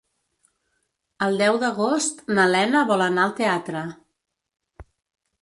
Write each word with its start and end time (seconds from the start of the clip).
El 1.25 1.37
deu 1.41 1.59
d'agost 1.63 2.23
na 2.39 2.47
Lena 2.55 2.83
vol 2.93 3.05
anar 3.09 3.27
al 3.27 3.37
teatre. 3.43 3.85